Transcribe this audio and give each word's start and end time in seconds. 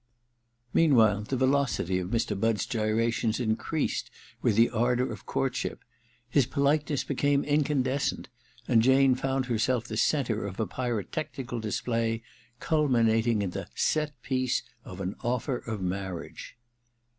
Meanwhile 0.73 1.25
the 1.25 1.37
velocity 1.37 1.99
of 1.99 2.09
Mr. 2.09 2.29
Budd*s 2.35 2.65
gyra 2.65 3.13
tions 3.13 3.39
increased 3.39 4.09
with 4.41 4.55
the 4.55 4.71
ardour 4.71 5.11
of 5.11 5.27
courtship: 5.27 5.81
his 6.27 6.47
politeness 6.47 7.03
became 7.03 7.43
incandescent, 7.43 8.27
and 8.67 8.81
Jane 8.81 9.13
found 9.13 9.45
herself 9.45 9.85
the 9.85 9.97
centre 9.97 10.47
of 10.47 10.59
a 10.59 10.65
pyrotechnical 10.65 11.59
display 11.59 12.23
culminating 12.59 13.43
in 13.43 13.51
the 13.51 13.67
'set 13.75 14.19
piece' 14.23 14.63
of 14.83 15.01
an 15.01 15.15
offer 15.23 15.57
of 15.57 15.83
marriage. 15.83 16.57